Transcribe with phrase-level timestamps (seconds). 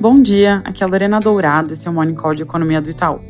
[0.00, 3.20] Bom dia, aqui é Lorena Dourado, esse é o Morning Call de Economia do Itaú.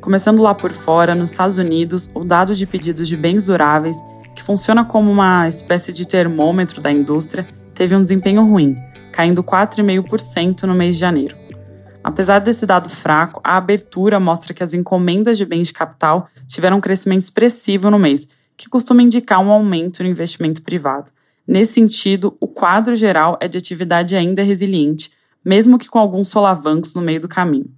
[0.00, 3.96] Começando lá por fora, nos Estados Unidos, o dado de pedidos de bens duráveis,
[4.34, 8.76] que funciona como uma espécie de termômetro da indústria, teve um desempenho ruim,
[9.12, 11.36] caindo 4,5% no mês de janeiro.
[12.02, 16.78] Apesar desse dado fraco, a abertura mostra que as encomendas de bens de capital tiveram
[16.78, 21.12] um crescimento expressivo no mês, que costuma indicar um aumento no investimento privado.
[21.46, 26.94] Nesse sentido, o quadro geral é de atividade ainda resiliente, mesmo que com alguns solavancos
[26.94, 27.70] no meio do caminho.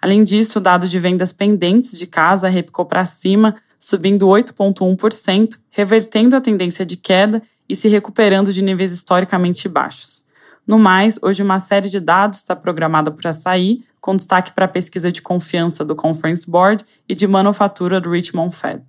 [0.00, 6.34] Além disso, o dado de vendas pendentes de casa repicou para cima, subindo 8,1%, revertendo
[6.36, 10.24] a tendência de queda e se recuperando de níveis historicamente baixos.
[10.66, 14.68] No mais, hoje uma série de dados está programada para sair, com destaque para a
[14.68, 18.82] pesquisa de confiança do Conference Board e de manufatura do Richmond Fed.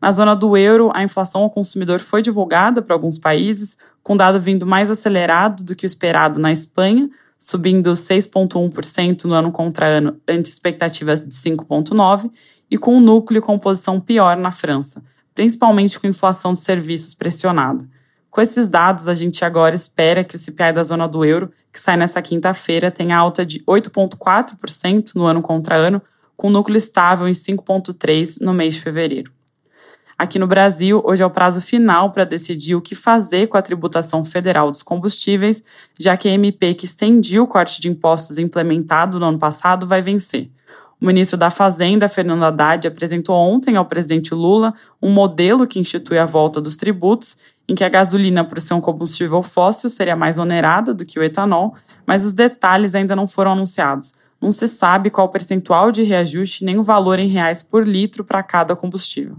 [0.00, 4.38] Na zona do euro, a inflação ao consumidor foi divulgada para alguns países, com dado
[4.38, 7.08] vindo mais acelerado do que o esperado na Espanha,
[7.44, 12.30] subindo 6,1% no ano contra ano, ante expectativas de 5,9%,
[12.70, 17.86] e com o núcleo e composição pior na França, principalmente com inflação de serviços pressionada.
[18.30, 21.78] Com esses dados, a gente agora espera que o CPI da zona do euro, que
[21.78, 26.00] sai nessa quinta-feira, tenha alta de 8,4% no ano contra ano,
[26.34, 29.30] com núcleo estável em 5,3% no mês de fevereiro.
[30.16, 33.62] Aqui no Brasil, hoje é o prazo final para decidir o que fazer com a
[33.62, 35.62] tributação federal dos combustíveis,
[35.98, 40.00] já que a MP que estendia o corte de impostos implementado no ano passado vai
[40.00, 40.48] vencer.
[41.00, 46.16] O ministro da Fazenda, Fernando Haddad, apresentou ontem ao presidente Lula um modelo que institui
[46.16, 47.36] a volta dos tributos
[47.68, 51.22] em que a gasolina, por ser um combustível fóssil, seria mais onerada do que o
[51.24, 51.74] etanol,
[52.06, 54.14] mas os detalhes ainda não foram anunciados.
[54.40, 58.42] Não se sabe qual percentual de reajuste nem o valor em reais por litro para
[58.42, 59.36] cada combustível.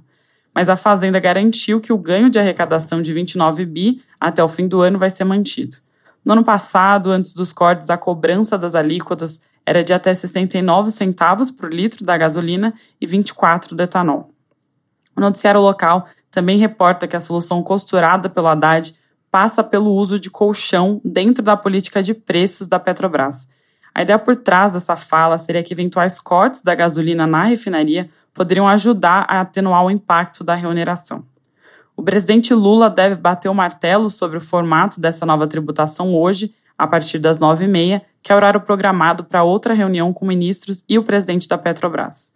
[0.55, 4.69] Mas a Fazenda garantiu que o ganho de arrecadação de 29 bi até o fim
[4.69, 5.75] do ano vai ser mantido.
[6.23, 11.51] No ano passado, antes dos cortes, a cobrança das alíquotas era de até 69 centavos
[11.51, 14.31] por litro da gasolina e 24 do etanol.
[15.15, 18.95] O noticiário local também reporta que a solução costurada pelo Haddad
[19.29, 23.47] passa pelo uso de colchão dentro da política de preços da Petrobras.
[23.93, 28.67] A ideia por trás dessa fala seria que eventuais cortes da gasolina na refinaria poderiam
[28.67, 31.23] ajudar a atenuar o impacto da remuneração.
[31.97, 36.85] O presidente Lula deve bater o martelo sobre o formato dessa nova tributação hoje, a
[36.85, 41.03] partir das 9h30, que é o horário programado para outra reunião com ministros e o
[41.03, 42.35] presidente da Petrobras.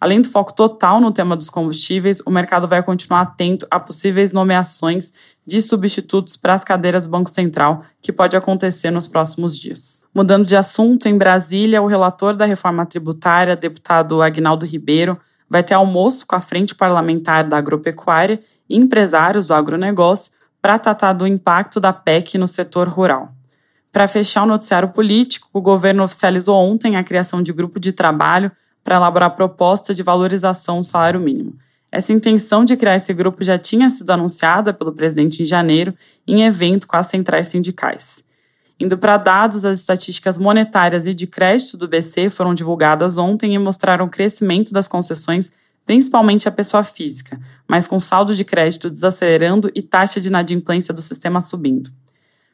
[0.00, 4.32] Além do foco total no tema dos combustíveis, o mercado vai continuar atento a possíveis
[4.32, 5.12] nomeações
[5.44, 10.06] de substitutos para as cadeiras do Banco Central, que pode acontecer nos próximos dias.
[10.14, 15.18] Mudando de assunto, em Brasília, o relator da reforma tributária, deputado Agnaldo Ribeiro,
[15.50, 20.30] vai ter almoço com a Frente Parlamentar da Agropecuária e empresários do agronegócio
[20.62, 23.32] para tratar do impacto da PEC no setor rural.
[23.90, 28.52] Para fechar o noticiário político, o governo oficializou ontem a criação de grupo de trabalho
[28.84, 31.54] para elaborar proposta de valorização do salário mínimo.
[31.90, 35.92] Essa intenção de criar esse grupo já tinha sido anunciada pelo presidente em janeiro
[36.26, 38.22] em evento com as centrais sindicais.
[38.80, 43.58] Indo para dados, as estatísticas monetárias e de crédito do BC foram divulgadas ontem e
[43.58, 45.52] mostraram o crescimento das concessões,
[45.84, 51.02] principalmente à pessoa física, mas com saldo de crédito desacelerando e taxa de inadimplência do
[51.02, 51.90] sistema subindo.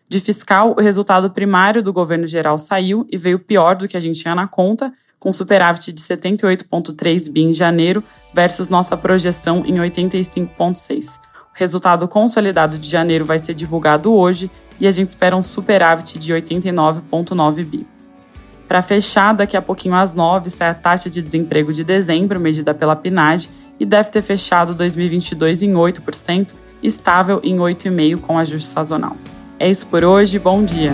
[0.09, 4.00] De fiscal, o resultado primário do governo geral saiu e veio pior do que a
[4.00, 8.03] gente tinha na conta, com superávit de 78,3 bi em janeiro
[8.34, 11.20] versus nossa projeção em 85,6.
[11.56, 16.34] Resultado consolidado de janeiro vai ser divulgado hoje e a gente espera um superávit de
[16.34, 17.87] 89,9 bi.
[18.69, 22.75] Para fechar, daqui a pouquinho às 9 sai a taxa de desemprego de dezembro, medida
[22.75, 23.49] pela PNAD,
[23.81, 26.53] e deve ter fechado 2022 em 8%,
[26.83, 29.17] estável em 8,5% com ajuste sazonal.
[29.59, 30.93] É isso por hoje, bom dia!